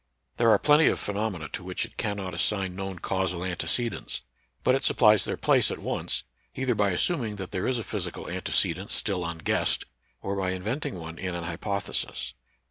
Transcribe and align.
There 0.37 0.49
are 0.49 0.57
plenty 0.57 0.87
of 0.87 0.99
phenomena 0.99 1.47
to 1.49 1.63
which 1.63 1.85
it 1.85 1.95
cannot 1.95 2.33
assign 2.33 2.75
known 2.75 2.97
causal 2.97 3.45
antecedents; 3.45 4.21
but 4.63 4.73
it 4.73 4.83
supplies 4.83 5.25
their 5.25 5.37
place 5.37 5.69
at 5.69 5.77
once, 5.77 6.23
either 6.55 6.73
by 6.73 6.89
assuming 6.89 7.35
that 7.35 7.51
there 7.51 7.67
is 7.67 7.77
a 7.77 7.83
phys 7.83 8.09
ical 8.09 8.27
antecedent 8.27 8.89
still 8.91 9.23
unguessed, 9.23 9.83
or 10.19 10.35
by 10.35 10.53
inventing 10.53 10.95
one 10.95 11.19
in 11.19 11.35
an 11.35 11.43
hypothesis. 11.43 12.33